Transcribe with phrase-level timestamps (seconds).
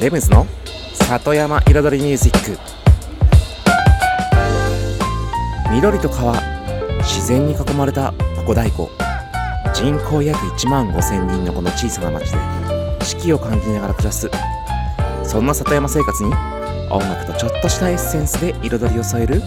[0.00, 0.46] レムズの
[0.94, 2.58] 里山彩りミュージック。
[5.70, 6.40] 緑と川
[7.00, 8.88] 自然に囲まれたここ大湖。
[9.74, 12.38] 人口約1万5千人のこの小さな町で
[13.04, 14.30] 四季を感じながら暮らす。
[15.22, 16.32] そんな里山生活に
[16.88, 19.42] 音楽とちょっとしたエッセンスで彩りを添える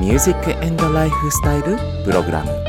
[0.00, 2.67] ミュージックエンドライフスタイルプログラム。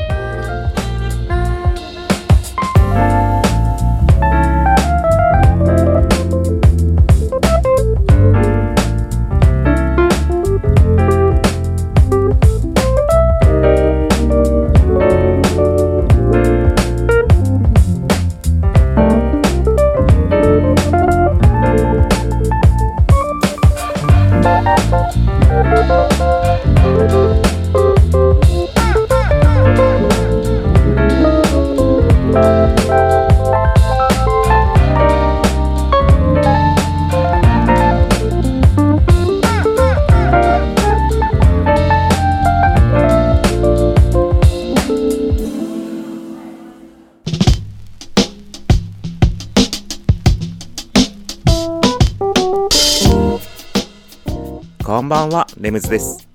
[55.80, 56.28] ムズです。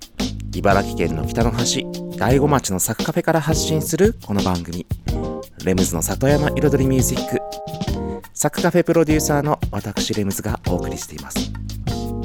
[0.56, 1.86] 茨城県の北の端、
[2.18, 4.84] 大子町のサクカフェから発信するこの番組、
[5.64, 7.40] レムズの里山彩りミュージック。
[8.34, 11.52] サクカフェプロデューサーの私レムズがお送りしています。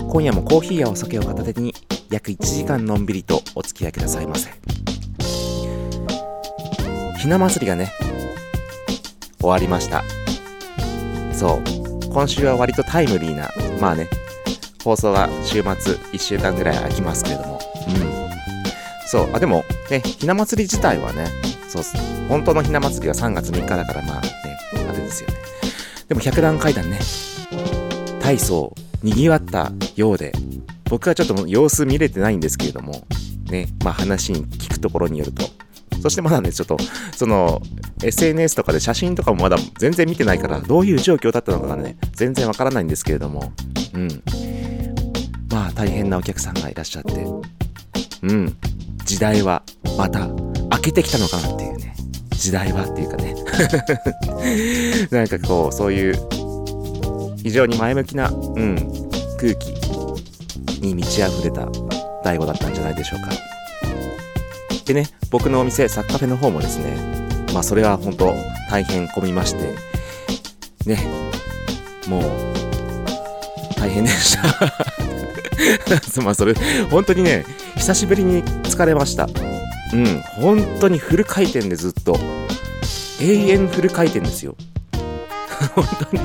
[0.10, 1.76] 今夜もコーヒーやお酒を片手に
[2.10, 4.50] 約1時間のんびりとお付き合いくださいませ。
[7.20, 7.92] ひな祭りがね、
[9.40, 10.04] 終わりました。
[11.34, 14.10] そう、今週は割とタイムリーな、まあね、
[14.84, 17.60] 放送は週末1週間ぐらい空きますけれども。
[17.88, 18.12] うん。
[19.08, 19.30] そう。
[19.34, 21.28] あ、でも、ね、ひな祭り自体はね、
[21.68, 21.96] そうっす。
[22.28, 24.30] 本当のひな祭りは3月3日だから、まあね、
[24.90, 25.36] あれですよね。
[26.08, 27.00] でも100段階段ね、
[28.22, 30.34] 大層賑わったようで、
[30.86, 33.06] 僕はちょっと様子見れてないんですけれども、
[33.50, 35.46] ね、まあ話に聞くところによると、
[36.02, 36.78] そしてまだね、ちょっと、
[37.16, 37.62] その、
[38.03, 43.53] SNS とかで写真とかもまだ全然見てないから、どういう状況だったのかがね、全然わからないんですけれども、
[43.94, 44.24] うん。
[45.51, 47.25] まあ大変なお客さんがいらっしゃって、
[48.23, 48.57] うん、
[49.06, 49.63] 時代は
[49.97, 51.94] また明けてきたのかなっていうね、
[52.31, 53.35] 時代はっていうかね、
[55.12, 56.16] なんかこう、そういう
[57.44, 58.75] 非常に前向きな、うん、
[59.38, 59.72] 空気
[60.81, 61.68] に満ち溢れた
[62.23, 63.31] 大悟だったんじゃないでしょうか。
[64.85, 66.95] でね、僕のお店、サッカフェの方もですね、
[67.53, 68.33] まあそれは本当
[68.69, 69.75] 大変混みまして、
[70.85, 70.97] ね、
[72.07, 72.22] もう
[73.78, 75.21] 大変でした。
[76.24, 76.54] まあそれ、
[76.90, 77.46] 本当にね、
[77.76, 79.28] 久しぶりに疲れました。
[79.94, 82.18] うん、本当にフル回転でずっと。
[83.22, 84.56] 永遠フル回転ですよ。
[85.76, 86.24] 本当に、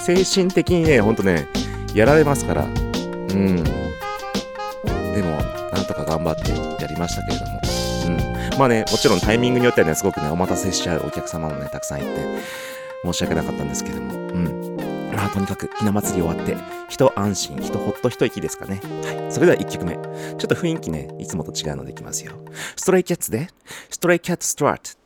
[0.00, 1.46] 精神的にね、本当ね、
[1.94, 2.64] やられますから。
[2.64, 3.62] うん。
[3.62, 3.72] で
[5.22, 5.36] も、
[5.72, 6.50] なんとか頑張って
[6.82, 7.60] やりましたけれども。
[8.06, 8.58] うん。
[8.58, 12.08] まあね、もちろんタイミングによってはね、すごくね、お待たせしちゃうお客様もね、たくさんいて、
[13.04, 14.23] 申し訳なかったんですけども。
[15.16, 16.56] まあ、とにかく、ひな祭り終わって、
[16.88, 18.80] 人安心、人ほっと一息ですかね。
[19.04, 19.32] はい。
[19.32, 19.94] それでは1曲目。
[19.94, 22.32] ちょっと雰囲気ね、いつもと違うのでいきますよ。
[22.76, 23.48] ストレイキャッツで、
[23.90, 25.03] ストレイキャッツストラット。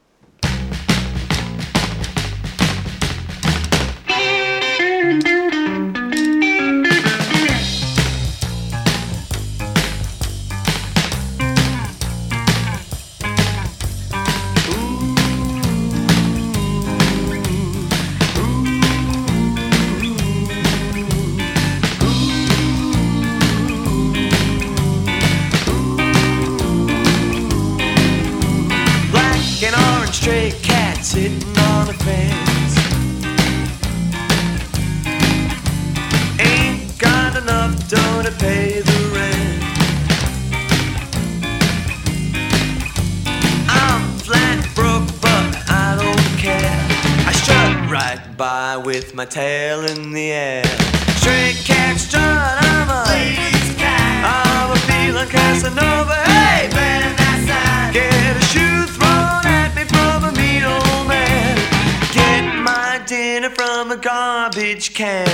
[64.99, 65.27] Can.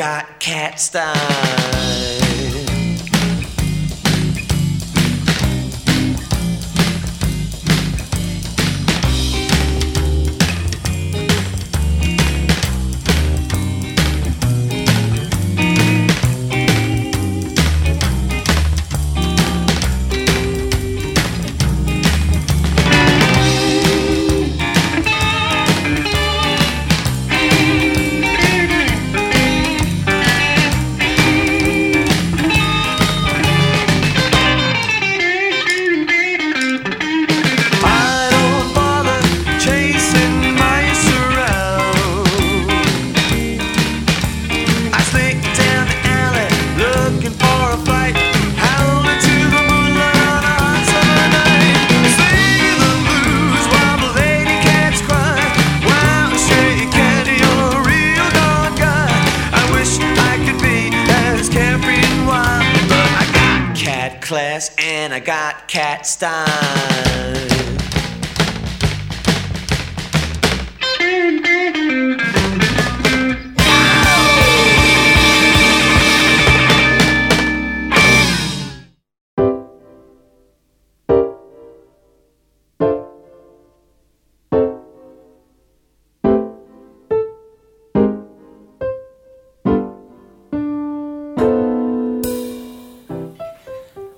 [0.00, 1.59] Got cat style.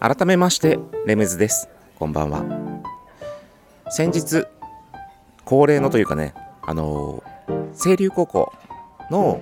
[0.02, 1.68] 改めましてレムズです。
[1.96, 2.42] こんばんは。
[3.88, 4.46] 先日
[5.44, 7.22] 恒例のというかねあの
[7.80, 8.52] 清流高校
[9.12, 9.40] の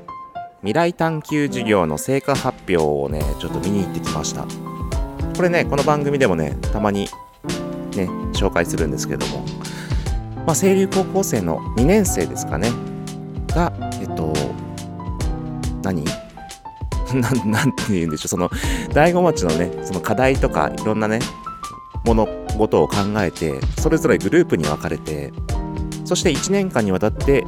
[0.59, 4.47] 未来探求授業の成果発表をねちょっと見に行ってきました。
[5.35, 7.09] これねこの番組でもねたまに
[7.97, 8.05] ね
[8.35, 9.43] 紹介するんですけども。
[10.47, 12.71] まあ清流高校生の2年生ですかね。
[13.49, 14.35] がえっと
[15.83, 16.05] 何？
[17.15, 18.29] な なんて言うんでしょう。
[18.29, 18.51] その
[18.93, 21.21] 大子町のねその課題とかいろんなね
[22.05, 22.27] 物
[22.57, 25.33] 事を考えてそれぞれグループに分かれて
[26.05, 27.47] そして1年間にわたって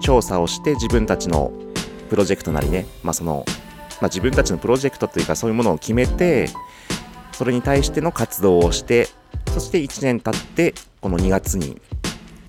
[0.00, 1.52] 調査をして自分たちの
[2.08, 3.44] プロジェクトなりね、まあその
[4.00, 6.48] まあ、自分たちのプロジェクトというかそういうものを決めて
[7.32, 9.08] それに対しての活動をして
[9.52, 11.80] そして1年経ってこの2月に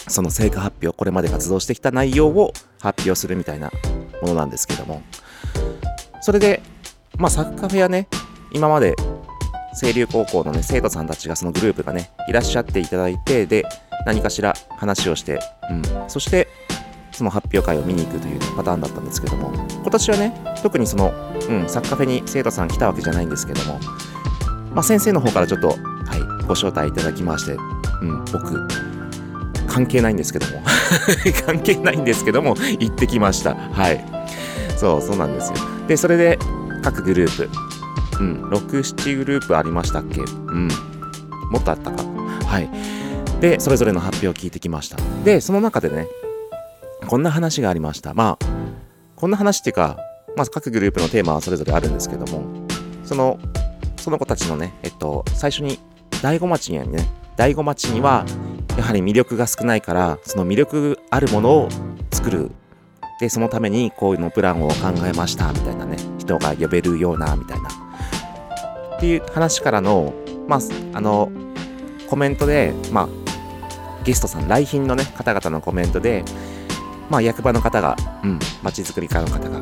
[0.07, 3.71] その成果発表これまで活動してきた内容を発表するみたいな
[4.21, 5.01] ものなんですけども。
[6.21, 6.61] それで、
[7.17, 8.07] まあ、サッカーフェアね、
[8.51, 8.95] 今まで、
[9.79, 13.65] 清流高校のね、生徒さんたちが、そのグループがね、いらっしゃっていただいて、で、
[14.05, 15.39] 何かしら話をして、
[15.69, 16.47] うん、そして、
[17.11, 21.13] その発表会を見に行くというパターンだったんですけども、今年はね、特にその、
[21.49, 23.79] うん、サッカーフェに生徒さん来たわけじゃないんですけども、
[24.73, 27.53] まあ、先生の方からちょっと、はい、ご招待いただきまして、
[28.01, 28.67] うん、僕、
[29.67, 30.63] 関係ないんですけども、
[31.45, 33.55] 関係ないんですけども、行ってきました。
[33.55, 34.03] はい。
[34.77, 35.78] そう、そうなんですよ。
[35.89, 36.39] で、それで
[36.83, 37.49] 各グルー
[38.15, 40.21] プ、うん、6、7グループありましたっけ？
[40.21, 40.67] うん、
[41.49, 42.03] もっとあったか？
[42.45, 42.69] はい。
[43.41, 44.97] で、それぞれの発表を聞いてきました。
[45.23, 46.07] で、その中でね、
[47.07, 48.13] こんな話がありました。
[48.13, 48.45] まあ、
[49.15, 49.97] こんな話っていうか、
[50.37, 52.43] まあ、各グループのテーマはそれぞれあるんですけども、
[53.03, 53.39] その、
[53.97, 55.79] その子たちのね、えっと、最初に、
[56.21, 58.25] 大子町にはね、大子町には、
[58.77, 61.69] やはり魅力が少ないから、その魅力あるものを
[62.11, 62.51] 作る
[63.19, 67.69] で、そのためにこういうのプランを考えました、みたいなね、人が呼べるような、みたいな。
[68.97, 70.13] っていう話からの、
[70.47, 70.59] まあ、
[70.93, 71.29] あの、
[72.09, 73.09] コメントで、まあ、
[74.05, 76.23] ゲストさん、来賓のね、方々のコメントで、
[77.09, 79.59] まあ、役場の方が、うん、町づくり課の方が、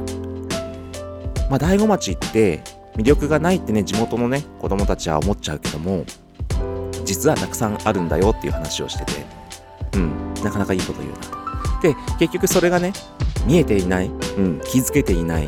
[1.49, 2.61] まあ、大子町って
[2.95, 6.05] 魅力がないってね、地元のね、子供たちは思っちゃうけども、
[7.05, 9.25] 実はたくさんあるんだよっていう話をしてて、
[9.93, 11.36] うん、なかなかいいこと言うな。
[11.81, 12.93] で、結局それがね、
[13.45, 15.47] 見えていない、うん、気づけていない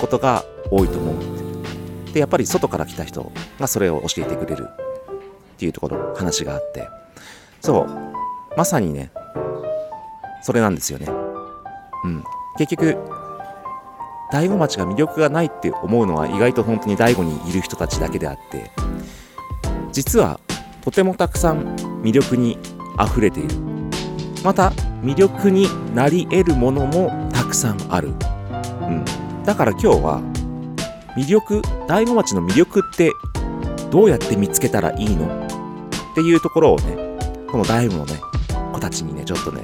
[0.00, 2.12] ことが多いと思う。
[2.12, 3.30] で、やっぱり外から来た人
[3.60, 6.88] がそれを教えてくれるっていうところ、話があって、
[7.60, 9.10] そう、まさにね、
[10.42, 11.08] それなんですよね。
[12.04, 12.24] うん。
[12.56, 12.96] 結局、
[14.32, 18.70] 大子町が魅力がないって思うのは意外と本当に大子にいる人たちだけであって、
[19.92, 20.40] 実は
[20.82, 22.58] とてもたくさん魅力に
[23.00, 23.54] 溢れている。
[24.42, 28.08] また魅力になり得るものもたくさんある。
[28.08, 28.10] う
[28.90, 29.04] ん。
[29.44, 30.20] だから今日は
[31.16, 33.10] 魅力、大子町の魅力って
[33.90, 35.26] どうやって見つけたらいいの？
[35.26, 36.96] っていうところをね、
[37.50, 38.14] この大子のね、
[38.72, 39.62] 子たちにね、ちょっとね、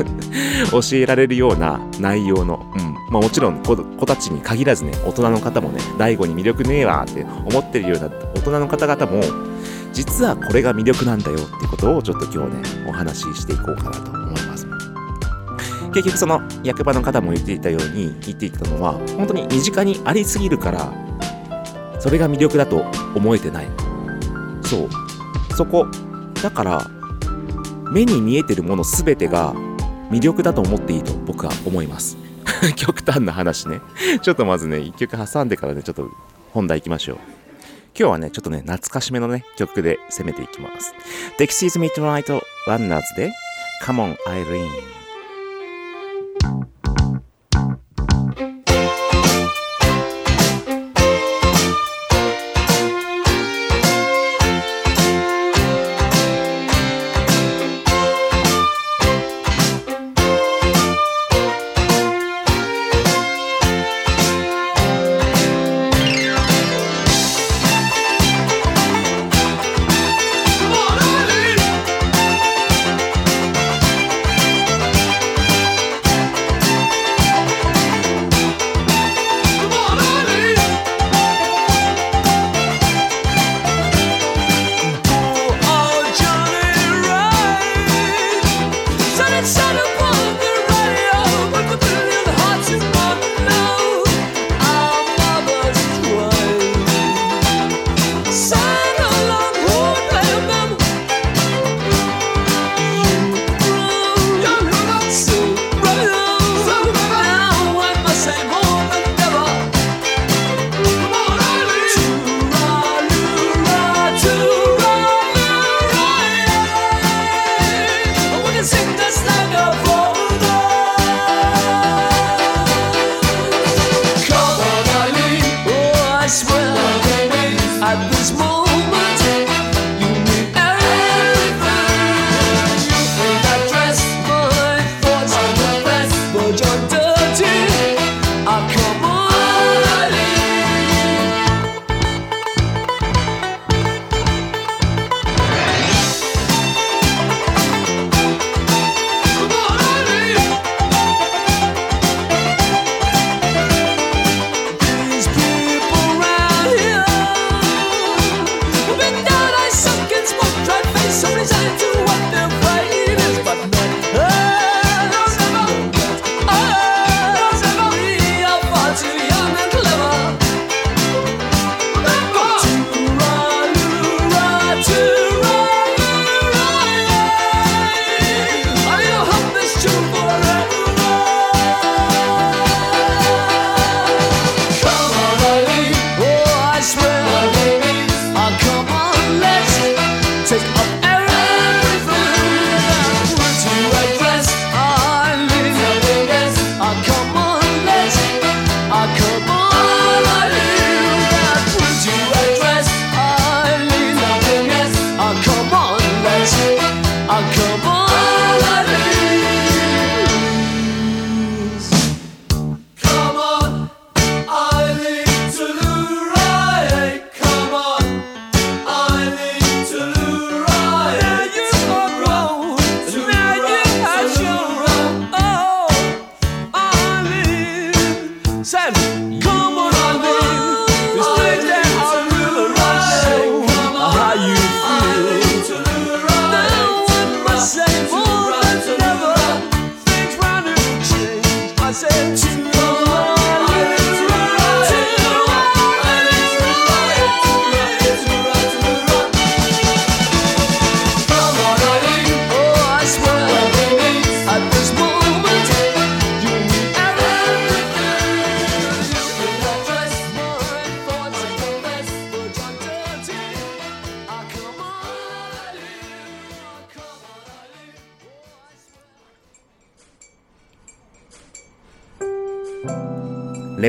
[0.70, 2.94] 教えられるような内容の、うん。
[3.10, 9.22] まあもちろん子子たちに限らずね、大人の方もね、大悟に魅力ねえわって思ってるような大人の方々も、
[9.92, 14.13] 実はこれが魅力なんだよってことをちょっと今日ね、お話ししていこうかなと。
[15.94, 21.04] 結局その役場の方も言っていたように言っていたのは本当に身近にありすぎるから
[22.00, 22.84] それが魅力だと
[23.14, 23.68] 思えてない。
[24.62, 25.54] そう。
[25.56, 25.86] そこ。
[26.42, 26.90] だから
[27.90, 29.54] 目に見えてるもの全てが
[30.10, 32.18] 魅力だと思っていいと僕は思います。
[32.76, 33.80] 極端な話ね。
[34.20, 36.10] ちょっとまずね一曲挟んでからねちょっと
[36.52, 37.16] 本題行きましょう。
[37.98, 40.94] 今日はねちょっとね懐かしめのね曲で攻めていきます。
[41.38, 43.32] Dexys Midnight Runners で
[43.82, 45.03] Come on Irene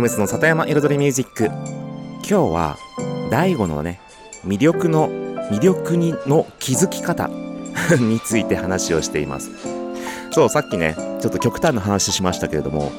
[0.06, 1.46] ムスの里山彩りミュージック。
[1.46, 2.78] 今日は
[3.32, 4.00] 大悟のね
[4.46, 5.10] 魅力の
[5.50, 7.28] 魅力にの気づき方
[8.00, 9.50] について話をしています。
[10.30, 12.92] そうさっきねちょっと極端な話しましたけれども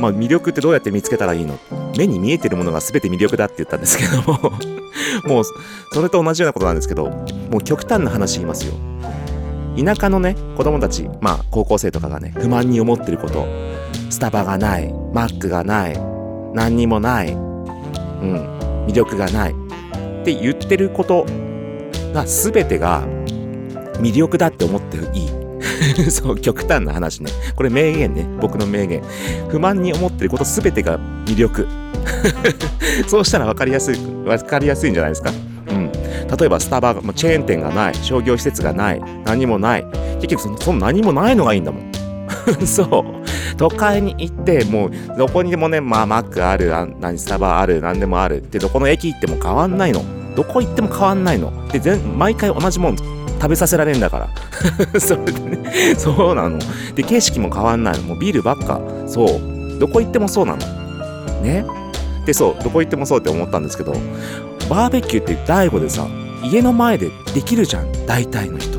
[0.00, 1.56] まあ魅力ってどうやって見つけたらいいの？
[1.96, 4.52] 目に見えてるものが全て魅力だって言ったんですけども
[5.32, 5.44] もう
[5.92, 7.10] それと同じようなことなんですけど
[7.48, 8.72] もう極端な話言いますよ。
[9.76, 13.46] 田舎のね子供たちまあ高校生とかがね不満に思ってること。
[14.10, 16.13] スタバがないマックがない
[16.54, 19.54] 何にもないうん魅力がないっ
[20.24, 21.26] て言ってること
[22.12, 23.06] が全てが
[23.98, 25.44] 魅力だって思っていい
[26.10, 27.30] そう、極端な話ね。
[27.56, 28.26] これ名言ね。
[28.40, 29.02] 僕の名言。
[29.48, 31.66] 不満に思ってることすべてが魅力。
[33.06, 35.30] そうしたら分かりやすい、分かりやすいんじゃないですか。
[35.68, 35.90] うん。
[35.92, 39.86] 例えばスタバが、チェーン店がない、商業施設がない、何もない。
[40.16, 41.92] 結局その、その何もないのがいいんだもん。
[42.66, 43.56] そう。
[43.56, 48.42] 都会に行って、もう、どこにでもね、まあ、マックある、あ何、スタバある、何でもある。
[48.50, 50.02] で、どこの駅行っても変わんないの。
[50.36, 51.52] どこ行っても変わんないの。
[51.68, 54.28] で、全毎回同じもん食べさせられんだから。
[55.00, 56.58] それでね、そうなの。
[56.94, 58.02] で、景色も変わんないの。
[58.02, 58.80] もうビールばっか。
[59.06, 59.78] そう。
[59.78, 60.58] どこ行ってもそうなの。
[61.42, 61.64] ね。
[62.26, 63.92] で、そう、どこ行ってもそうって思ったんですけど、
[64.68, 66.06] バーベキューって大悟でさ、
[66.42, 67.92] 家の前でできるじゃん。
[68.06, 68.78] 大体の人。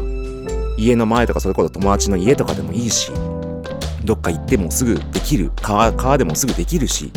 [0.77, 3.11] 家の前とかそれこそ友達の家とかでもいいし、
[4.05, 5.51] どっか行ってもすぐできる。
[5.61, 7.11] 川、川でもすぐできるし。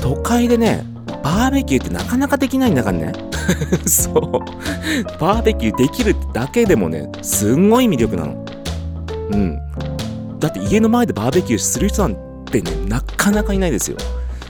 [0.00, 0.84] 都会でね、
[1.22, 3.12] バーベキューってなかなかできないんだからね。
[3.86, 4.22] そう。
[5.18, 8.44] バーベキューできるだけでもね、すんごい魅力なの。
[9.32, 9.58] うん。
[10.38, 13.96] だって家の前でバーベキューする人なんてね、なかなかいないですよ。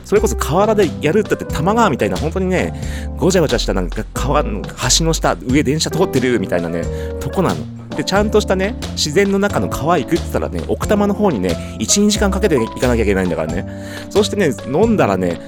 [0.05, 2.73] それこそ河原でやるだって多摩川みたいな本当にね、
[3.17, 4.63] ごちゃごちゃしたなんか川の
[4.99, 6.85] 橋の下、上電車通ってるみたいなね、
[7.21, 7.76] とこなの。
[7.97, 13.67] で、ちゃんとしたね、自然の中の川行くって言ったらね、奥多摩の方にね、1、2時間かけて行かなきゃいけないんだからね。
[14.11, 15.41] そしてね、飲んだらね、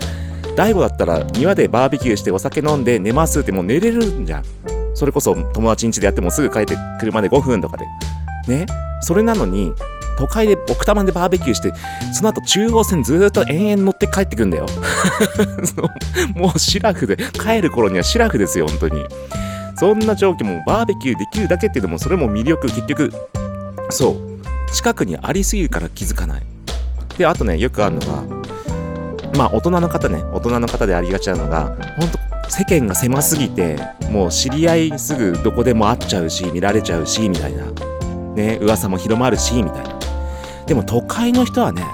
[0.56, 4.44] 大悟だったら庭でバーベキューしてお酒飲んで寝ますってもう寝れるんじゃん。
[4.94, 7.86] それこそ友達ん家でやってもすぐ帰って車で5分とかで。
[8.48, 8.66] ね。
[9.00, 9.72] それなのに、
[10.18, 11.72] 都会で奥多摩でバーベキューして、
[12.12, 14.66] その後中央線ずっと延々乗って帰ってくんだよ。
[16.34, 19.04] もうシラフで、帰る頃にはシラフですよ、本当に。
[19.78, 23.12] そんな状況もバーベキューできるだけっていうのもそれも魅力、結局、
[23.90, 24.28] そう。
[24.72, 26.42] 近くにありすぎるから気づかない。
[27.16, 28.22] で、あとね、よくあるのが、
[29.36, 33.78] まあ大人の方ね、大人の方でありがちなのが、本当世間が狭すぎて、
[34.10, 37.64] もう知り合いすぐどこでも会っちゃうし、見られちゃうし、みたいな。
[38.34, 39.98] ね、噂も広まるし、みたいな。
[40.66, 41.84] でも都会の人はね、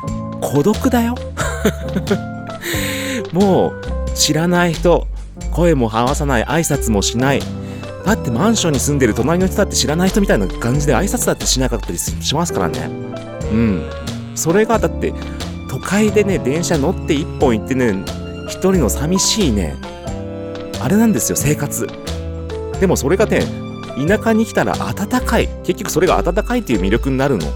[0.41, 1.17] 孤独だよ。
[3.33, 5.07] もう知らない人、
[5.53, 7.43] 声も合わさない、挨拶もしない。
[8.05, 12.91] だってマンションに住んでる隣の人だって知らない人みたいな感じで挨拶だってしなかったりしますからね。
[13.51, 13.91] うん。
[14.35, 15.15] それがだって
[15.71, 18.05] 都会でね、電車乗って一本行ってね、
[18.47, 19.77] 一人の寂しいね、
[20.81, 21.89] あれなんですよ、生活。
[22.79, 23.41] でもそれがね、
[24.07, 25.49] 田舎に来たら暖かい。
[25.65, 27.47] 結局それが暖かいっていう魅力になるの。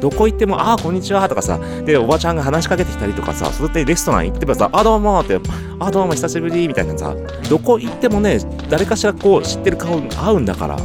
[0.00, 5.40] どこ行っても、ああ、こんにちはとかさ、で、おばちゃんが話しかけてきたりとかさ、それでレストラン行ってばさ、あ、どうもって、
[5.80, 7.14] あ、どうも久しぶりみたいなさ、
[7.48, 10.76] どこ行ってもね、誰かしらこう知ってる顔が合うんだから。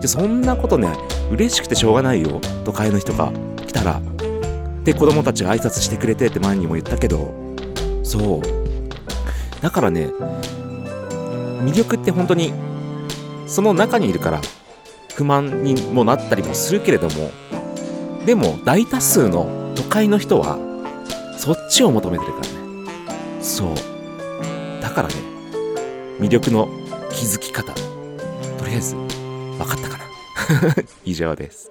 [0.00, 0.88] で、そんなことね、
[1.30, 2.40] 嬉しくてしょうがないよ。
[2.64, 3.32] 都会の人が
[3.66, 4.00] 来たら。
[4.84, 7.32] で、子供たちが挨拶してくれてって前にも言ったけど、
[8.02, 8.42] そう。
[9.62, 10.08] だからね、
[11.62, 12.52] 魅力って本当に、
[13.46, 14.40] その中にいるから、
[15.14, 17.30] 不満にもなったりもするけれども、
[18.24, 20.58] でも大多数の都会の人は、
[21.38, 22.50] そっちを求めてるからね。
[23.40, 24.82] そう。
[24.82, 25.14] だからね、
[26.18, 26.68] 魅力の
[27.10, 30.04] 気づき方、とりあえず、分かったかな
[31.04, 31.70] 以上です。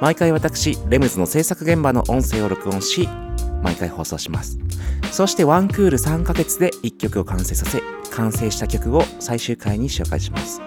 [0.00, 3.06] 毎回私レムズの制作現場の音声を録音し
[3.62, 4.58] 毎回放送します。
[5.12, 10.62] そしてワンクール3ヶ月で1曲を完成させ完成した曲を最終回に紹介します。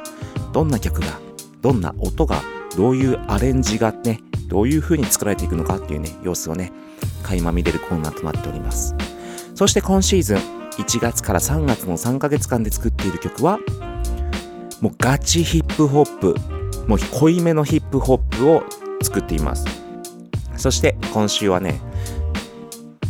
[0.52, 1.20] どんな曲が
[1.62, 2.44] どんな音が
[2.78, 4.20] どういうアレンジがね
[4.50, 6.72] どういう風に作られていくのかっていうね様子をね
[7.24, 8.94] 垣間見れるコーナーとなっております。
[9.56, 10.38] そして今シーズン
[10.78, 13.58] 1月から3月の3ヶ月間で作っている曲は
[14.80, 16.36] もうガチヒップホップ
[16.88, 18.64] もう濃いめのヒップホップを
[19.04, 19.66] 作っています。
[20.58, 21.82] そして今週はね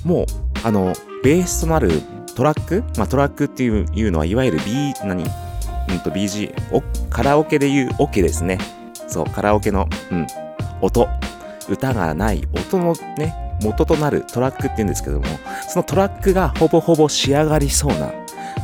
[0.04, 0.26] もう
[0.64, 2.02] あのベースとなる
[2.36, 3.70] トラック、まあ、トラックってい
[4.08, 5.24] うのはいわゆる B 何？
[5.24, 8.58] うんと BG おカラオケでいうオ、ケですね。
[9.08, 10.28] そうカラオケの、うん、
[10.82, 11.08] 音。
[11.70, 15.26] 歌がない音のね元となるトラックって言うんですけども
[15.70, 18.12] そのトラックがほぼほぼ仕上がりそうな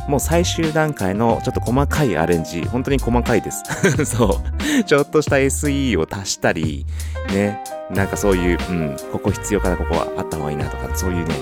[0.08, 3.62] もう最終段階のちょっと細かいアレンジ本当に細かいです。
[4.04, 4.40] そ
[4.80, 4.84] う。
[4.84, 6.86] ちょっとした SE を足したり
[7.32, 7.62] ね。
[7.90, 11.34] なんかそういう、うん、ここ必要かなここはあった方がいいなとかそういうね。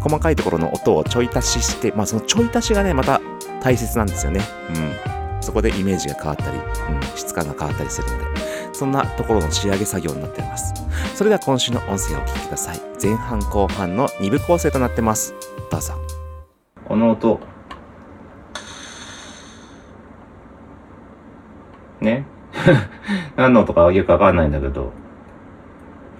[0.00, 3.20] 細かいところの音をちょい足ししてまあそのちょい足しがねまた
[3.60, 4.40] 大切なんですよね。
[4.74, 5.42] うん。
[5.42, 8.46] そこでイメージが変わったり、うん、質感が変わったりするので。
[8.76, 10.74] そんなところの仕上げ作業になっています。
[11.14, 12.80] それでは今週の音声をお聞きください。
[13.02, 15.34] 前半後半の2部構成となってます。
[15.70, 15.94] どうぞ。
[16.86, 17.40] この音
[22.06, 22.24] ね
[23.36, 24.92] 何の音かよくわかんないんだけど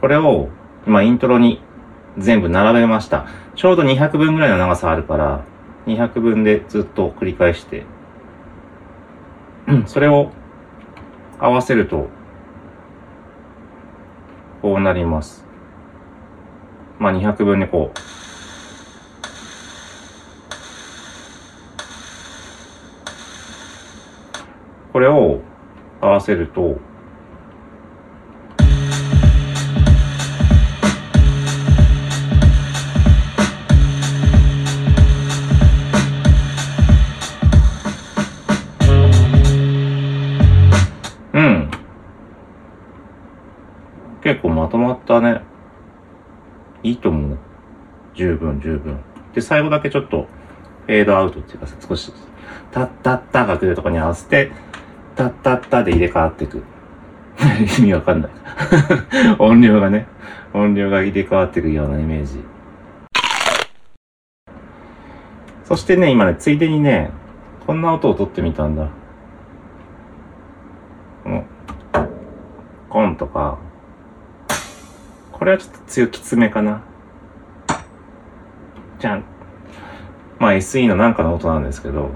[0.03, 0.49] これを
[0.87, 1.63] 今イントロに
[2.19, 5.41] 全部並べましたちょうど200分ぐらいの長さあるから
[5.87, 7.87] 200分でずっと繰り返して
[9.87, 10.31] それを
[11.39, 12.09] 合わせると、
[14.63, 15.45] こうなります。
[16.99, 17.99] まあ、200分でこう。
[24.93, 25.41] これを
[26.01, 26.79] 合わせると、
[44.27, 45.41] 結構まとまったね。
[46.83, 47.39] いいと思う。
[48.17, 48.99] 十分、十分。
[49.33, 50.27] で、最後だけちょっと、
[50.87, 52.13] フェードアウトっていうか少し、
[52.73, 54.51] タッタッタが来るとこに合わせて、
[55.17, 56.63] タッタッタで入れ替わっていく。
[57.79, 58.31] 意味わかんない。
[59.41, 60.07] 音量がね、
[60.53, 62.45] 音量が入れ替わっていくようなイメージ。
[65.65, 67.11] そしてね、今ね、ついでにね、
[67.67, 68.89] こんな音を取ってみたんだ。
[71.25, 71.45] この、
[72.91, 73.59] コンとか、
[75.33, 76.83] これはちょっと強きつめかな。
[78.99, 79.25] じゃん。
[80.39, 82.11] まあ SE のなんかの音なんですけど、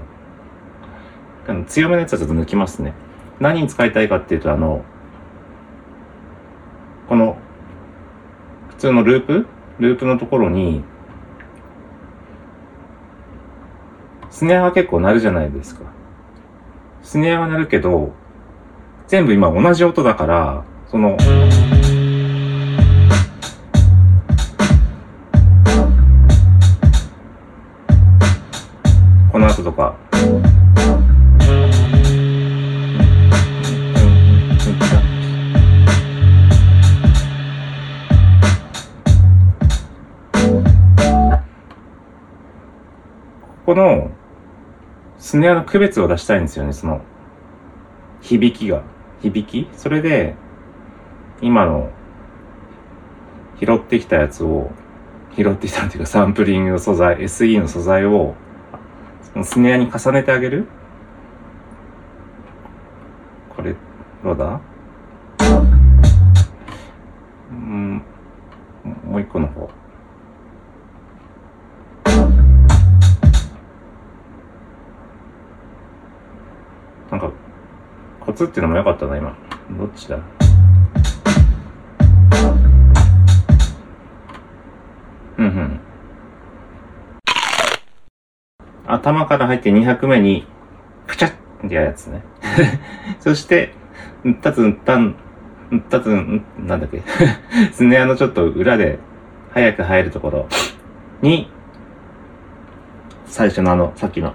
[1.47, 2.93] あの強めのやつはちょっと抜きますね。
[3.39, 4.85] 何に使いたいかっていうと、あの、
[7.09, 7.37] この、
[8.69, 9.47] 普通のループ？
[9.79, 10.83] ループのところに、
[14.29, 15.81] スネアが結構鳴るじゃないですか。
[17.01, 18.13] スネアが鳴るけど、
[19.07, 21.17] 全部今同じ音だから、そ、の
[45.31, 46.99] スネアの区別を出したいんですよね、その
[48.19, 48.83] 響きが。
[49.21, 49.69] 響き？
[49.77, 50.35] それで、
[51.41, 51.89] 今の
[53.57, 54.71] 拾ってきたやつを、
[55.37, 58.35] 拾ってきたっていうかサンプリングの素材、SE の素材を
[59.41, 60.67] スネアに重ねてあげる？
[63.55, 63.73] これ、
[64.25, 64.59] どうだ？
[67.51, 68.03] うん、
[69.05, 69.69] もう一個の方。
[77.11, 77.29] なんか、
[78.21, 79.35] コツっていうのも良かったな、今。
[79.77, 80.17] どっちだ？
[85.37, 85.79] うんうん。
[88.87, 90.47] 頭から入って2拍目に、
[91.05, 92.23] プチャッってやるやつね。
[93.19, 93.73] そして、
[94.25, 95.15] んたつんたん、
[95.73, 97.03] んたつん、なんだっけ？
[97.73, 98.99] スネアのちょっと裏で、
[99.53, 100.47] 早く入るところ
[101.21, 101.51] に、
[103.25, 104.33] 最初のあの、さっきの、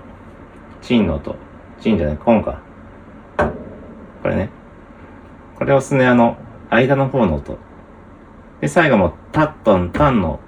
[0.83, 1.37] チンの音。
[1.81, 2.66] チンじゃない、コンか。
[4.27, 4.51] これね。
[5.57, 6.37] これをスネアの
[6.69, 7.59] 間の方の音。
[8.61, 10.41] で、最後も、タットンタンの、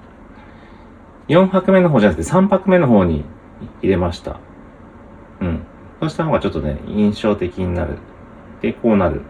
[1.28, 3.24] 4拍目の方じゃなくて3拍目の方に
[3.80, 4.40] 入れました。
[5.40, 5.62] うん。
[6.00, 7.98] そうした方がちょっとね、印象的になる。
[8.62, 9.22] で、こうなる。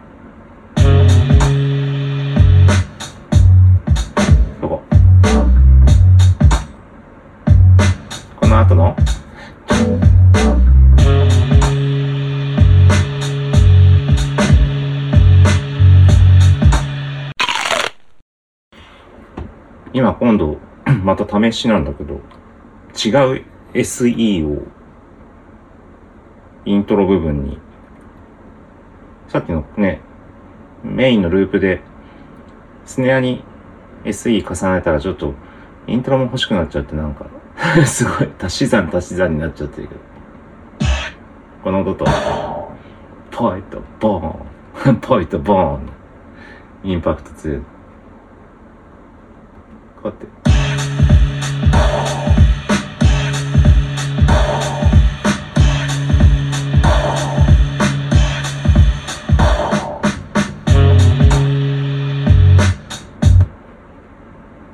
[20.18, 20.59] 今度、
[21.04, 24.62] また試しなんだけど、違う SE を
[26.64, 27.59] イントロ部分に、
[29.28, 30.00] さっきのね、
[30.83, 31.83] メインのループで、
[32.85, 33.44] スネアに
[34.04, 35.35] SE 重ねたらちょっと、
[35.87, 37.26] イントロも欲しくなっちゃってなんか、
[37.87, 40.00] すごい足し算足し算になっちゃってるけど。
[41.62, 42.07] この音と、
[43.31, 45.88] ポイとボーン、 ポイとボーン、
[46.85, 47.62] インパクト強い。
[50.03, 50.27] こうやって。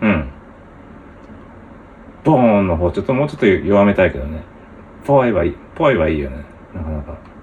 [0.02, 0.30] うん。
[2.24, 4.42] ボーンの方、ちょっともうちょっと弱めたいけどね。
[5.06, 6.44] ぽいはいい、ぽいはいいよね。
[6.74, 7.33] なかなか。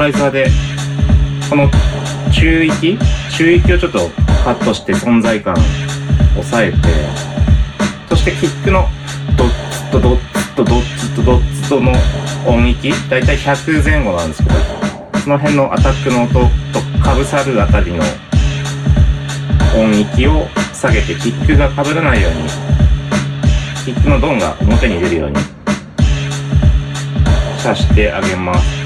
[0.00, 0.46] ライザーで、
[1.50, 1.68] この
[2.32, 2.98] 中域
[3.36, 3.98] 中域をちょっと
[4.42, 5.56] カットして存在感を
[6.36, 6.78] 抑えて、
[8.08, 8.88] そしてキックの
[9.36, 11.92] ドッツとドッツとドッツとドッツとの
[12.46, 14.54] 音域、だいたい100前後なんですけど、
[15.20, 18.02] その辺のアタックの音とかぶさるあたりの
[19.76, 22.48] 音域を下げてキックが被らないように、
[23.84, 25.36] キックのドンが表に出るように
[27.58, 28.79] さしてあげます。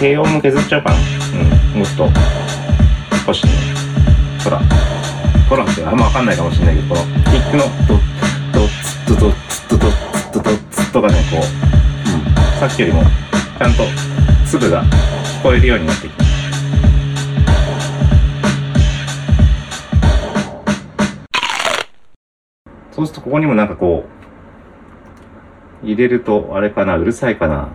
[0.00, 0.96] 低音も削っちゃうかな。
[0.96, 0.98] う
[1.76, 1.80] ん。
[1.80, 2.08] もっと、
[3.26, 3.52] 少しね。
[4.44, 4.60] ほら。
[5.48, 8.00] ほらってあんまわかんないかもしれないけど、この、キックのドッ、
[8.52, 8.68] ドッ
[9.06, 9.92] ツッドッツッドッ
[10.30, 12.34] ツドッツとがね、こう、うん。
[12.60, 13.82] さっきよりも、ちゃんと
[14.46, 16.28] 粒が聞こえるようになってきます。
[22.92, 24.06] そうするとここにもなんかこ
[25.82, 27.68] う、入れるとあれかな、うるさいかな。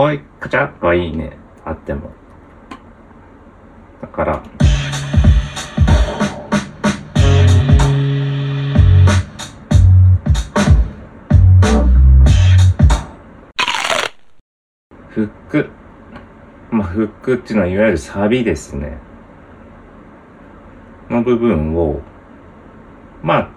[0.00, 1.36] あんぽい、カチャッがいいね。
[1.62, 2.10] あっても。
[4.00, 4.42] だから、
[15.10, 15.68] フック。
[16.70, 18.96] まあ、フックっていうのはいわゆるサビですね。
[21.10, 22.00] の部分を、
[23.22, 23.50] まあ、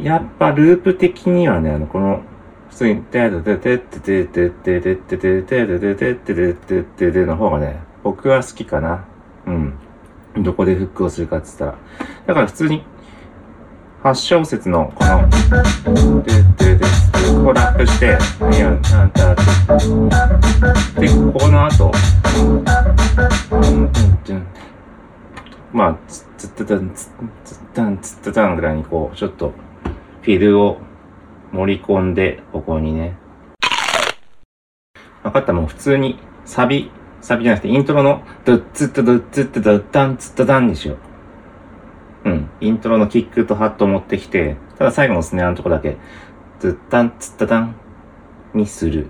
[0.00, 2.22] やっぱループ的にはね、あの、この、
[2.76, 9.06] 普通に、ててててててててててててててててててての方がね、僕は好きかな。
[9.46, 9.72] うん。
[10.42, 11.78] どこでフックをするかって言ったら。
[12.26, 12.84] だから普通に、
[14.02, 16.84] 8小節のこの、で、で、で、
[17.42, 18.18] こうラップして、
[18.54, 19.34] いや、なんだ、
[21.00, 21.90] で、ここの後、
[25.72, 27.08] まあ、つったたん、つ
[27.42, 29.54] つったん、つったたんぐらいにこう、ちょっと、
[30.20, 30.78] フィルを
[31.56, 33.16] 盛り込んで、ここにね。
[35.22, 36.90] わかった、もう普通に、サビ、
[37.22, 40.96] サビじゃなくて、イントロの、ドッツッとドッツッとドッタンツッタタンにしよ
[42.24, 42.30] う。
[42.30, 42.50] うん。
[42.60, 45.96] イントロのキックとハットを持ってきて、ただ最後のスネアのとこだけ、
[46.60, 47.76] ズッタンツッタタン
[48.52, 49.08] にする。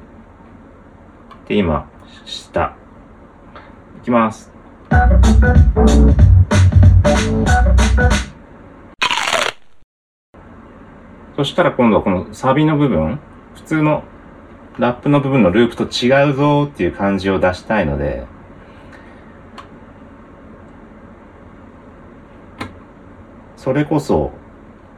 [1.49, 1.91] で、今、
[2.25, 2.77] 下。
[3.99, 4.53] いきます。
[11.37, 13.20] そしたら今度はこのサビの部分、
[13.55, 14.05] 普通の
[14.79, 18.27] ラップの部分のループと違うぞっていう感じを出したいので、
[23.59, 24.33] それこそ、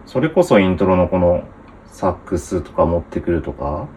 [0.07, 1.43] それこそイントロのこの
[1.87, 3.89] サックスとか持ってくるとか、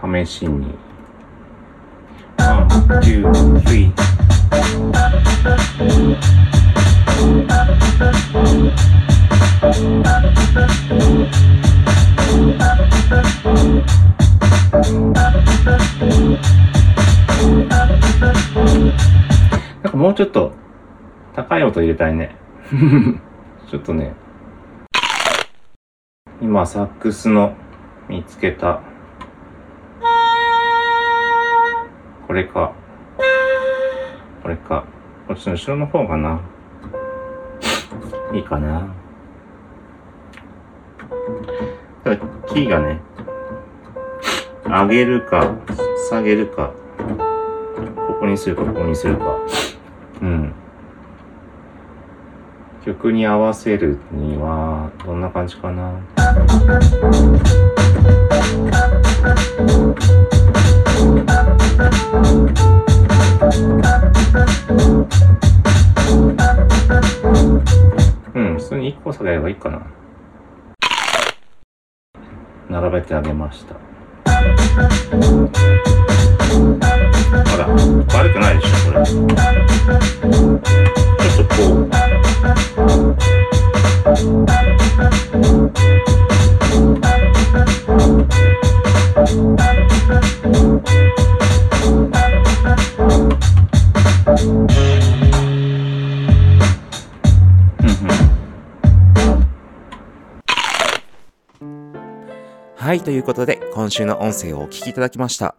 [0.00, 0.72] 試しに。
[2.38, 2.68] ワン、
[3.02, 4.29] ツー、スリー。
[4.50, 4.58] な
[19.88, 20.52] んかもうちょっと
[21.34, 22.34] 高い音入れたいね。
[23.70, 24.14] ちょっとね。
[26.42, 27.54] 今、サックスの
[28.08, 28.80] 見つけた。
[32.26, 32.79] これか。
[34.42, 34.84] これか。
[35.28, 36.40] こっちの後ろの方かな。
[38.32, 38.94] いいかな。
[42.04, 42.16] ただ、
[42.48, 43.00] キーがね、
[44.64, 45.54] 上げるか、
[46.08, 46.72] 下げるか、
[48.06, 49.36] ここにするか、ここにするか。
[50.22, 50.52] うん。
[52.84, 55.92] 曲に合わせるには、どんな感じかな。
[63.40, 63.46] う
[68.38, 69.80] ん、普通に1個下げればいいかな。
[72.68, 73.74] 並べてあげました。
[73.74, 73.80] ほ
[77.56, 77.66] ら、
[78.14, 79.06] 悪くないでしょ、これ。
[79.06, 79.24] ちょ
[81.42, 81.90] っとこう。
[102.76, 105.54] はい、ということで、今週の音声をお聞きいただきました。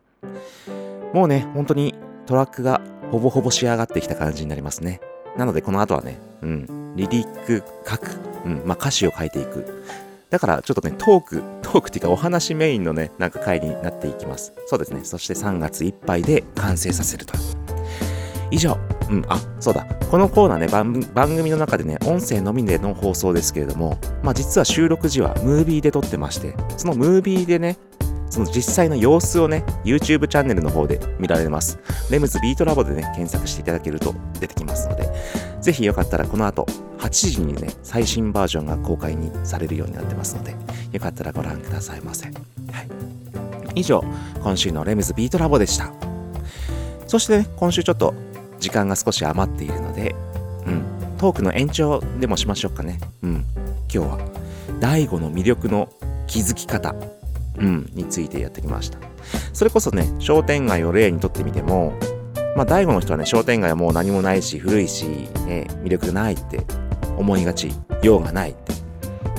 [1.14, 5.00] もうね、本当にトラックがほぼほぼ仕上がってきた感じになりますね。
[5.38, 9.84] なので、この後はね、うん、リリック書く、うん、まあ、歌詞を書いていく。
[10.30, 14.54] だから、ちょっとね、トーク、トークっていうか、お話メインのね、なんか回になっていきます。
[14.66, 15.06] そうですね。
[15.06, 17.34] そして3月いっぱいで完成させると。
[18.52, 18.78] 以上。
[19.10, 19.86] うん、あ、そうだ。
[20.10, 27.78] このコーナーね、番番組の中でね、音声のみでの放送ですけれども、まあ実は収録時はムービーで撮ってまして、そのムービーでね、
[28.32, 31.78] その実際の様子をね、YouTube チャンネルの方で見られます。
[32.10, 35.12] レムズビートラボでね、検索していただけると出てきますので、
[35.60, 36.66] ぜひよかったらこの後、
[37.00, 40.56] 8時にね、最新バージョンが公開にされるようになってますので、
[40.94, 42.28] よかったらご覧くださいませ。
[42.28, 42.36] はい。
[43.76, 44.02] 以上、
[44.42, 45.92] 今週のレムズビートラボでした。
[47.08, 48.14] そしてね、今週ちょっと
[48.62, 50.16] 時間が少し余っているので、
[50.66, 50.84] うん、
[51.18, 53.02] トークの延長でもしましょうかね。
[53.24, 53.46] うん、
[53.94, 54.20] 今日は、
[54.80, 55.90] 大悟の魅力の
[56.28, 56.96] 気づき方、
[57.58, 58.98] うん、についてやってきました。
[59.54, 61.94] それこそね、商店街を例にとってみても、
[62.56, 65.06] まあ、大悟の人はね、商店街はもう何もないし、古いし、
[65.46, 66.66] ね、魅力ないって
[67.18, 67.72] 思いがち、
[68.04, 68.74] 用がないって。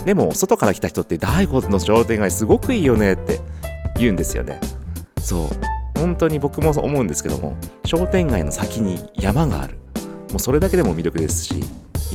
[0.04, 3.40] でも、外から来た人って、大悟の商店街すごくいいよねって
[3.96, 4.60] 言うんですよね。
[5.20, 5.48] そう。
[5.98, 9.78] 本当に僕も思うんですけども、商店街の先に山がある。
[10.30, 11.62] もうそれだけでも魅力ですし、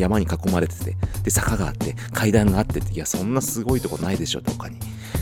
[0.02, 4.78] 山に囲まれてて、で、坂があって、階段があってって、いや、そんなすごいとこないでしょ、とかに。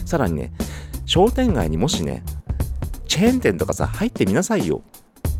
[0.05, 0.51] さらにね、
[1.05, 2.23] 商店街にもしね、
[3.07, 4.81] チェーン店とかさ、入ってみなさいよ。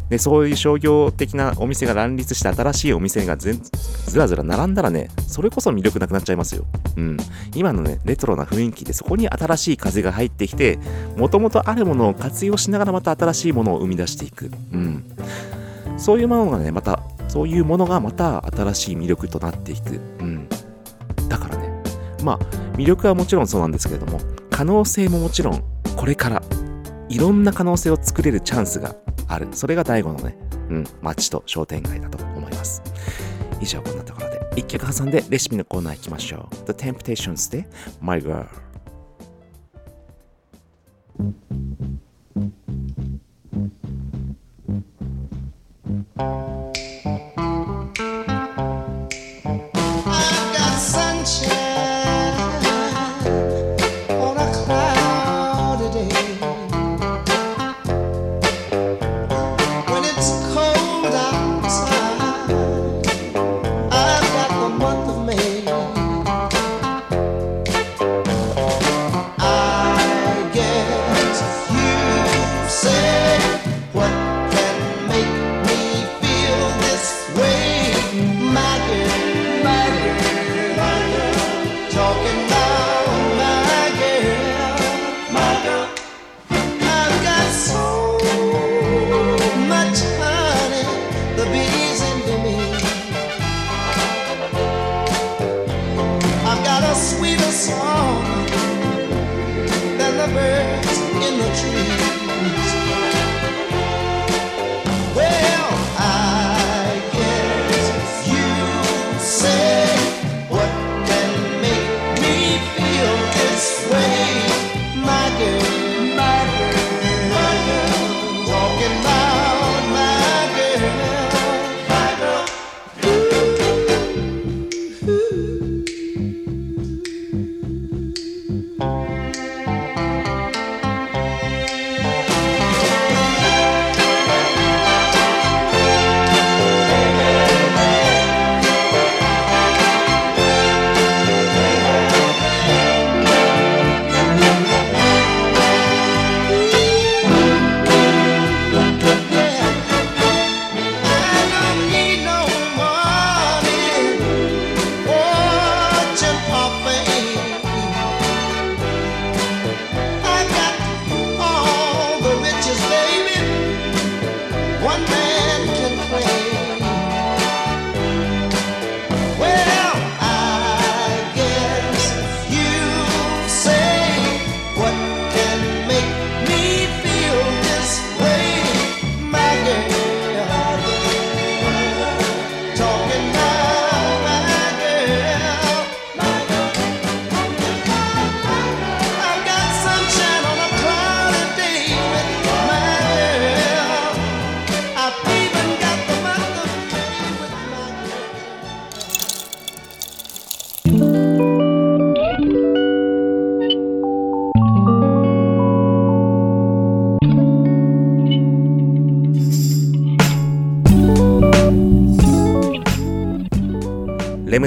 [0.10, 3.60] で、そういう商業的なお店が乱立して新しいお店がず
[4.08, 6.66] ずらずら並んだらね、それこそ魅力なくなっちゃいますよ。
[6.96, 7.18] うん。
[7.56, 10.78] 今のね、レトロな雰囲気でそこに新しい風が入ってきて、
[11.18, 14.52] もともとあるものを活用しながらまた新しいものを生み出していく。
[14.72, 15.04] うん。
[15.98, 20.00] そういうものがね、また、そういうものがまた新しい魅力となっていく。
[20.20, 20.48] うん。
[21.30, 21.70] だからね、
[22.24, 22.40] まあ、
[22.78, 24.20] 魅力はもちろんそうなんですけれども、
[24.50, 25.64] 可能性ももちろん、
[25.96, 26.42] これから、
[27.10, 28.96] いろんな可能性を作れるチャンスが
[29.28, 29.48] ある。
[29.52, 30.38] それが第五のね、
[30.70, 32.82] うん、街と商店街だと思います。
[33.62, 36.56] 以上、こんなところで、一曲挟んでレシピのコーナー行きましょう。
[36.66, 37.68] The Temptations で
[38.02, 38.48] My Girl。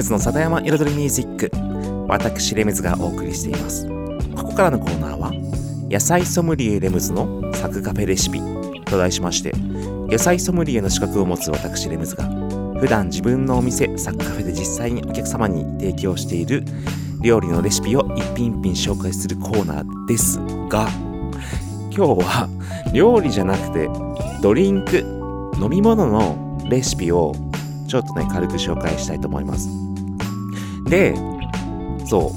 [0.09, 1.51] の里山彩りミュージック。
[2.07, 3.87] 私、レムズがお送りしています。
[4.35, 5.31] ここからのコーナーは、
[5.89, 8.41] 野菜ソムリエレムズのサクカフェレシピ
[8.85, 9.53] と題しまして、
[10.09, 12.25] 野菜ソムリエの資格を持つ私、レムズが、
[12.79, 16.63] 普段自分のお店、サクカフェで実際にお客様に提供している
[17.21, 20.39] 料理のレシピを一品一品紹介するコーナーです
[20.69, 20.87] が、
[21.91, 22.49] 今日は
[22.93, 23.89] 料理じゃなくて、
[24.41, 25.03] ドリンク、
[25.61, 27.35] 飲み物のレシピを
[27.87, 29.67] ちょっとね、軽く紹介したいと思います。
[30.89, 31.15] で、
[32.05, 32.31] そ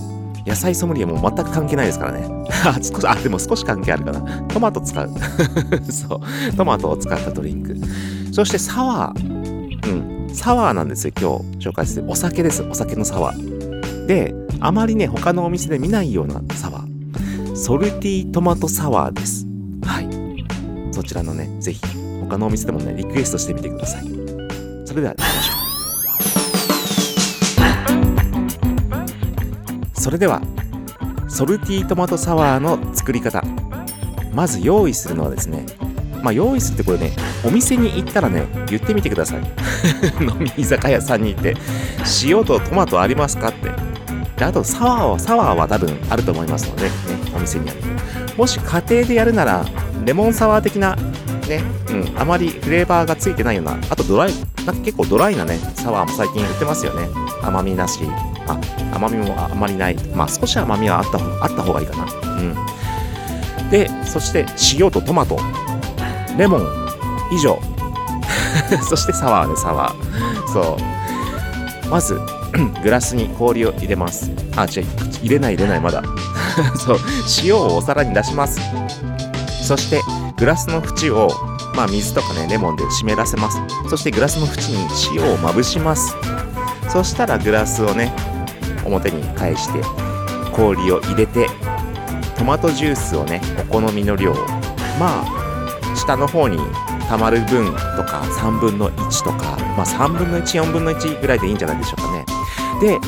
[0.46, 2.26] う、野菜ソムリエも全く関係ないですからね。
[2.64, 4.20] あ、 少し、あ、でも少し関係あるかな。
[4.48, 5.10] トマト使う。
[5.90, 7.76] そう、トマトを使ったドリンク。
[8.32, 9.42] そしてサワー。
[9.84, 12.04] うん、サワーなんですよ、今日紹介する。
[12.08, 14.06] お酒です、お酒のサワー。
[14.06, 17.56] で、あまりね、他のお店で見ないようなサワー。
[17.56, 19.46] ソルティトマトサワーです。
[19.84, 20.08] はい。
[20.92, 21.80] そちらのね、ぜひ、
[22.20, 24.02] 他のお店でもね、リクエストしてみてください。
[24.84, 25.51] それでは行きましょう。
[30.02, 30.42] それでは、
[31.28, 33.40] ソルティトマトサワーの作り方。
[34.34, 35.64] まず用意するのはですね、
[36.24, 37.12] まあ用意するってこれね、
[37.44, 39.42] お店に行ったらね、言ってみてください。
[40.20, 41.56] 飲み居酒屋さんに行って、
[42.24, 43.50] 塩とトマトありますか？
[43.50, 43.70] って。
[44.36, 46.90] であとサワーは、サワーは多分あると思いますので、ね、
[47.36, 47.78] お店にある。
[48.36, 49.64] もし家庭でやるなら、
[50.04, 50.96] レモンサワー的な
[51.46, 54.32] ね、うん、あまりフレーバーがついてないような、あとドライ、
[54.66, 57.06] なんか結構ドライなね、サワーも最近売ってますよね。
[57.40, 58.00] 甘みなし、
[58.46, 58.58] あ、
[58.94, 59.96] 甘みもあまりない。
[60.14, 62.04] まあ少し甘みはあった方あった方がいいかな。
[62.04, 63.70] うん。
[63.70, 64.46] で、そして
[64.78, 65.38] 塩とトマト、
[66.36, 66.82] レモン、
[67.32, 67.58] 以上。
[68.88, 70.52] そしてサワーね、サワー。
[70.52, 70.76] そ
[71.86, 71.88] う。
[71.88, 72.20] まず、
[72.82, 74.30] グラスに氷を入れます。
[74.56, 74.84] あ、違う、
[75.22, 76.02] 入れない入れない、まだ。
[76.76, 76.98] そう、
[77.42, 78.60] 塩をお皿に出します。
[79.62, 80.00] そして、
[80.36, 81.28] グラスの縁を、
[81.74, 83.58] まあ、水とかね、レモンで湿らせます。
[83.88, 86.14] そして、グラスの縁に塩をまぶします。
[86.88, 88.12] そしたら、グラスをね、
[88.84, 89.80] 表に返して、
[90.52, 91.48] 氷を入れて、
[92.36, 94.34] トマトジュースをね、お好みの量、
[94.98, 96.58] まあ、下の方に
[97.08, 97.72] 溜まる分と
[98.04, 102.24] か、3分の1とか、まあ、3分の1、4分の1ぐらいでいいんじゃないでしょうかね。
[102.80, 102.98] で、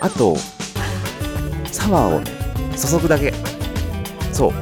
[0.00, 0.36] あと、
[1.66, 2.30] サワーをね、
[2.76, 3.32] 注ぐだけ。
[4.32, 4.52] そう。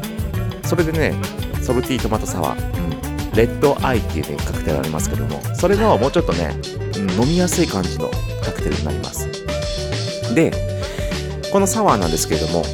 [0.67, 1.15] それでね、
[1.63, 6.57] ソルティートマトサワー、うん、レッドアイっていうね、カクテルありますけども、それのもうちょっとね、
[7.21, 8.11] 飲みやすい感じの
[8.43, 9.38] カクテルになります。
[10.35, 10.53] で、
[11.53, 12.65] このサワーなんですけれども、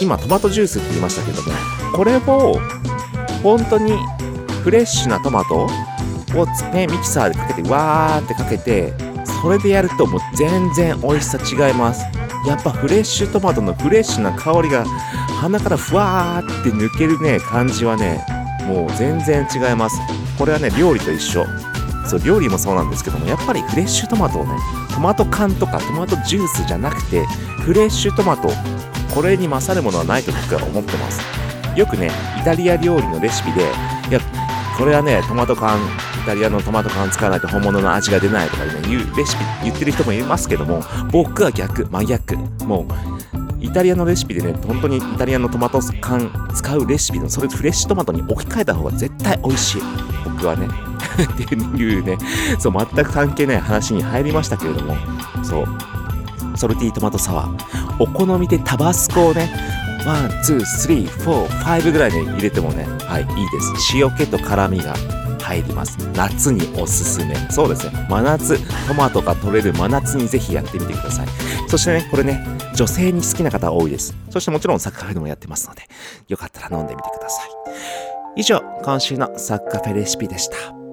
[0.00, 1.52] 今トマトジュースって言いましたけども、
[1.94, 2.20] これを
[3.42, 3.92] 本当に
[4.62, 8.92] フレッシュなトマトをつね、ミキサーでかけて、わーってかけて、
[9.42, 12.04] それでやるともう全然美味しさ違います。
[12.46, 14.84] やっぱフレッシュトマトのフレッシュな香りが
[15.40, 18.24] 鼻からふわーって抜けるね、感じはね、
[18.66, 19.96] もう全然違います。
[20.38, 21.44] これはね、料理と一緒。
[22.06, 24.52] そう、料理もそうなんですけども、やっぱりフレッシュトマトをね、
[24.94, 27.24] トマト缶とかトマトジュースじゃなくて、
[27.62, 28.50] フレッシュトマト、
[29.14, 31.20] これに勝るものはないと僕は思ってます。
[31.76, 33.62] よくねイタリア料理のレシピで
[34.08, 34.20] いや
[34.78, 42.36] これはねトマト缶イタリアのトマト缶使わないと本物の味が出ないとかね言うレシピ言ってる人もいますけども僕は逆真逆。
[42.64, 49.82] もうイタリアのレシピでね本当にイタリアのトマト缶使うレシピのそれフレッシュトマトに置き換えた方が絶対美味しい。
[50.24, 50.68] 僕はね
[51.22, 52.18] っていうね
[52.58, 54.96] そう全く関係ない話に入りましたけれども
[55.42, 55.66] そう
[56.56, 59.50] ソルティトマトサワーお好みでタバスコをね
[60.06, 63.96] one、two、three、four、five ぐらいで入れてもね、はい、いいです。
[63.96, 64.94] 塩気と辛みが
[65.40, 65.96] 入ります。
[66.14, 67.34] 夏におすすめ。
[67.50, 68.06] そうですね。
[68.10, 71.28] 真夏、トマトが取れる真夏にぜひやってみてください。
[71.68, 74.14] そしてね、これね、女性に好きな方多いです。
[74.30, 75.82] そしてもちろんサッカーフェでもやってますので、
[76.28, 77.50] よかったら飲んでみてください。
[78.36, 80.83] 以上、今週のサッカーフェレシピでした。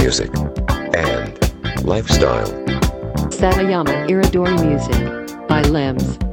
[0.00, 0.30] Music,
[0.96, 1.36] and
[1.84, 2.46] lifestyle.
[3.28, 6.29] Satayama Iridori Music by Limbs.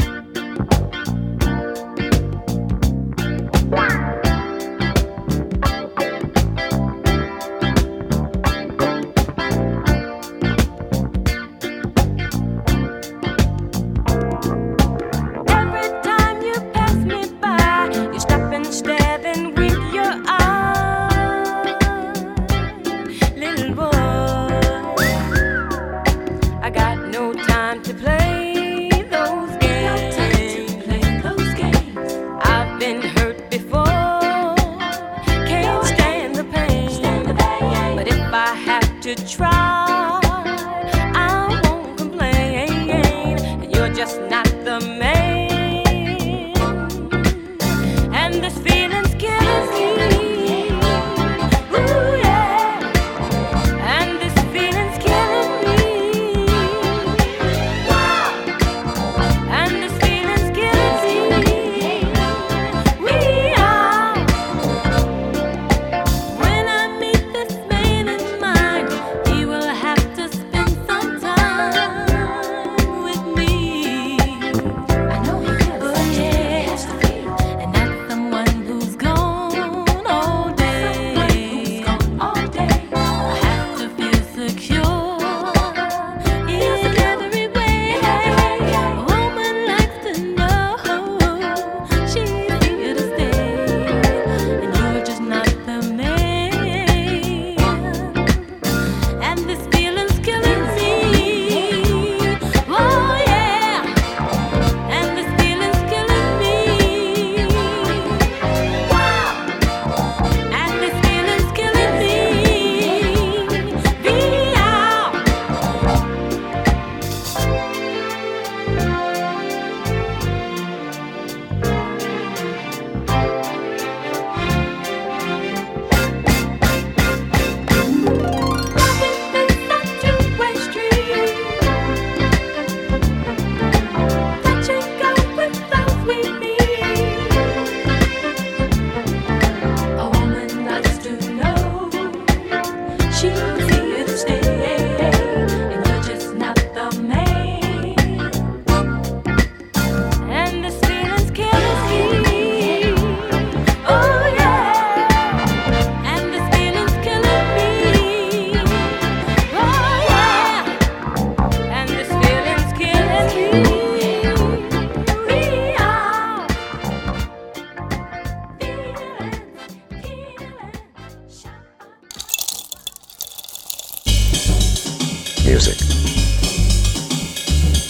[175.48, 175.80] Music,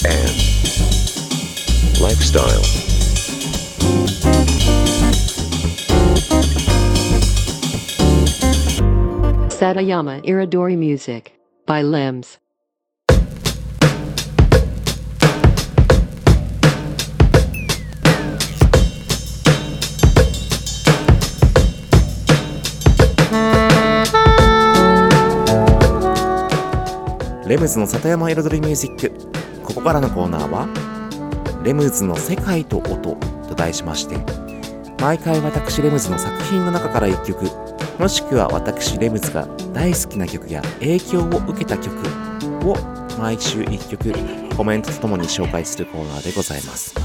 [0.05, 0.29] and
[1.99, 2.61] lifestyle.
[9.49, 11.33] Satayama Iridori Music
[11.65, 12.37] by Limbs.
[27.47, 29.37] レムズの里山彩りミュージック。
[29.63, 30.67] ここからのコーナーは
[31.63, 33.17] 「レムズの世界と音」
[33.47, 34.17] と題しまして
[35.01, 37.45] 毎回私レムズの作品の中から1曲
[37.99, 41.95] もしくは私レムズが大好きな曲や影響を受けた曲
[42.65, 42.75] を
[43.19, 44.13] 毎週1曲
[44.55, 46.95] コメントとともに紹介するコーナーでございます。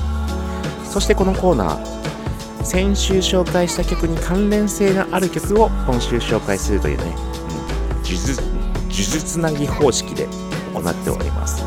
[0.84, 8.61] そしてこのコーナー先週紹介した曲に関連性のある曲を今週紹介するというね、うん、
[8.92, 10.28] 呪術つなぎ方式で
[10.74, 11.64] 行っております。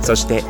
[0.00, 0.42] そして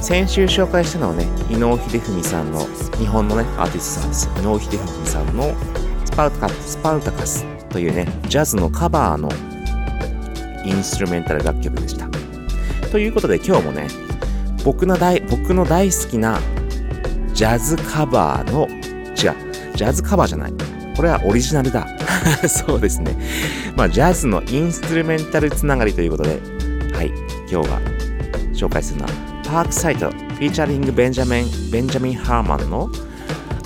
[0.00, 2.66] 先週紹介したのはね伊能秀文さんの
[2.98, 4.28] 日本のねアーティストさんです。
[4.38, 5.54] 伊能秀文さんの
[6.04, 9.30] スパルタカスパルタカスというねジャズのカバーの
[10.64, 12.08] インストゥルメンタル楽曲でした。
[12.88, 13.88] ということで今日もね
[14.64, 16.38] 僕の大僕の大好きな
[17.32, 20.52] ジャズカバーの違うジャズカバーじゃない。
[21.00, 21.86] これはオリジナルだ。
[22.46, 23.16] そうですね。
[23.74, 26.38] まあジャズのインストゥルメンタルつながりということで
[26.92, 27.08] はい
[27.50, 27.80] 今日は
[28.52, 29.10] 紹介するのは
[29.42, 32.90] パークサイトフィーチャリングベンジャミンベンジャミン・ハーマンの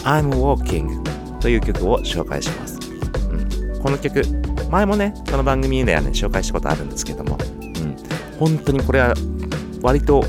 [0.04, 1.02] I'm Walking
[1.40, 2.78] という曲を紹介します、
[3.28, 4.22] うん、この曲
[4.70, 7.96] 前もねこの番組ではね紹介したことあるんですけども、うん、
[8.38, 9.12] 本当にこれは
[9.82, 10.24] 割と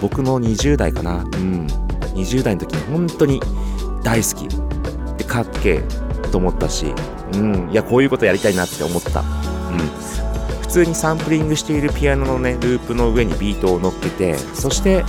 [0.00, 1.16] 僕の20代かな。
[1.16, 1.66] うん。
[2.14, 3.40] 20代の時に本当に
[4.02, 4.48] 大好き。
[5.18, 6.01] でかっけえ
[6.32, 6.92] と思ったし
[7.34, 9.20] うんいやこういうことやりたいなって思った。
[9.20, 9.26] うん。
[10.60, 15.04] 普通にサンプリングしているピアノのねループの上にビートを乗っけてそして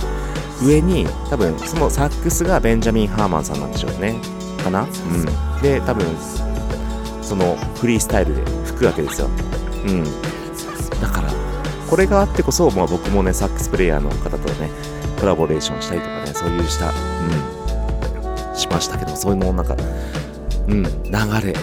[0.62, 4.20] 上に多分そのサックスがベンジャミン・ハーマンさんなんでしょうね。
[4.62, 4.82] かな？
[4.82, 5.62] うん。
[5.62, 6.06] で多分
[7.22, 9.28] そのフリースタイルで吹くわけですよ。
[9.86, 10.04] うん。
[11.00, 11.32] だから
[11.88, 14.70] これがあってこそ、まあ、僕もねサックスプレイヤーの方とね
[15.20, 19.76] コラボレーションしたりとかねそういうしたうんしましたけどそういうのなんか
[20.68, 20.82] うん。
[20.82, 20.90] 流
[21.42, 21.54] れ。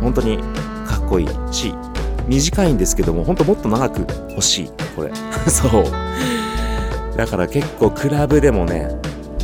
[0.00, 0.38] 本当に
[0.86, 1.28] かっこいい。
[1.52, 1.74] し
[2.26, 4.70] 短いんですけども本当もっと長く欲しい。
[4.96, 5.12] これ。
[5.50, 5.84] そう。
[7.16, 8.88] だから結構クラブでもね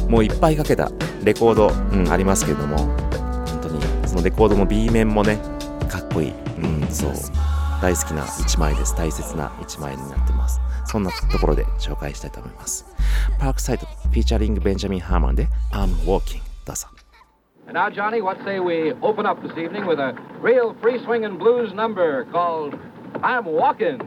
[0.08, 0.90] もういっぱいかけた。
[1.22, 2.76] レコード、うん、ありますけども。
[2.76, 5.38] 本当にそのレコードの B 面もね
[5.88, 6.32] かっこいい。
[6.62, 7.12] うんそう。
[7.80, 8.94] 大好きな一枚です。
[8.94, 10.60] 大切な一枚になってます。
[10.84, 12.84] そんなところで紹介したいと思います。
[13.38, 16.88] パークサイトフィーチャリングベンジャミン・ハーマンで I'm Walking どうぞ。
[17.70, 21.72] And now, Johnny, what say we open up this evening with a real free swinging blues
[21.72, 22.74] number called
[23.22, 24.00] I'm Walking.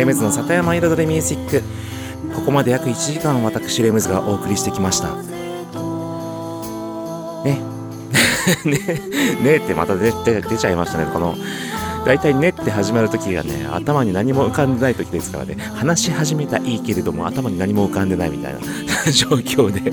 [0.00, 1.62] レムズの里山彩りミュージック。
[2.34, 5.14] ここまで約1時間私レムズがお送りしてきました。
[7.44, 7.60] ね。
[8.64, 8.78] ね。
[9.42, 11.06] ねってまた出出出ちゃいましたね。
[11.12, 11.36] この
[12.06, 15.58] 大体ねって始まる時がね頭に何も浮かんでない時ですからね。
[15.74, 18.60] 話し始めたいいけれども頭に何も浮かんでないみたいな。
[19.12, 19.92] 状況で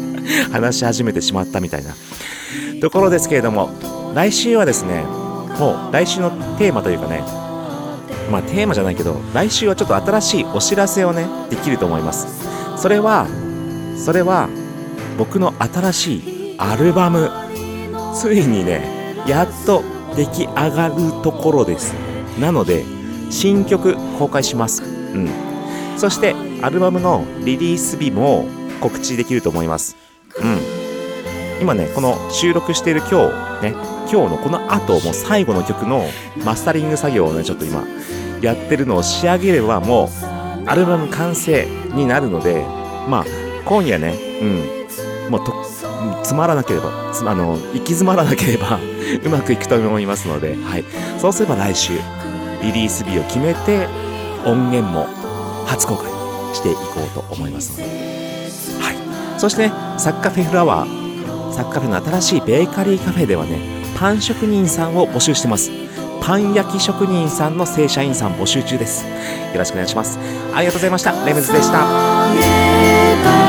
[0.53, 1.93] 話し始めてしまったみたいな。
[2.80, 3.72] ところですけれども
[4.16, 5.03] 来週はですね
[5.60, 7.47] もう来週のテーマというかね
[8.30, 12.28] まあテーマじゃないけど来週はちょっと新しいお知らせをねできると思います。
[12.78, 13.28] それは
[13.97, 14.49] それは
[15.17, 17.30] 僕の新しいアルバム。
[18.15, 19.84] ついにねやっと
[20.15, 21.93] 出来上がるところです。
[22.39, 22.84] なので
[23.30, 24.84] 新曲公開します。
[24.84, 25.30] うん。
[25.97, 28.45] そしてアルバムのリリース日も
[28.80, 29.95] 告知できると思います。
[30.39, 30.59] うん。
[31.61, 36.05] 今ねこの収録している今日ね今日のこの後もう最後の曲の
[36.43, 37.84] マスタリング作業をねちょっと今
[38.41, 40.10] やってるのを仕上げればもう
[40.66, 42.64] アルバム完成になるので
[43.10, 43.26] まあ
[43.66, 44.78] 今夜ねうん。
[45.30, 45.53] もうと
[46.24, 48.80] つまらなければあの行き詰まらなければ
[49.24, 50.86] うまくいくと思いますので、はい、
[51.20, 51.93] そうすれば来週
[52.62, 53.88] リリース日を決めて
[54.45, 55.08] 音源も
[55.66, 56.05] 初公開
[56.53, 57.84] していこうと思いますので、
[58.82, 58.95] はい、
[59.38, 65.72] そしてね作家フェフラワー作家フェの新しいベーカリーカフェではねパン職人さんを募集してます。
[66.22, 69.06] パン焼き職人さんの正社員さん募集中です。
[69.06, 69.12] よ
[69.58, 70.20] ろしくお願いします。
[70.54, 71.26] ありがとうございました。
[71.26, 73.47] レムズでした。